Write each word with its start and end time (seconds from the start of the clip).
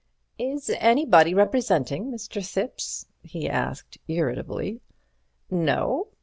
"Is 0.39 0.71
anybody 0.79 1.31
representing 1.35 2.05
Mr. 2.11 2.41
Thipps?" 2.43 3.05
he 3.21 3.47
asked, 3.47 3.99
irritably. 4.07 4.81
"No? 5.51 6.07